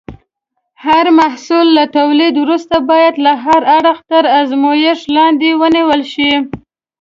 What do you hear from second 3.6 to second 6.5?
اړخه تر ازمېښت لاندې ونیول شي.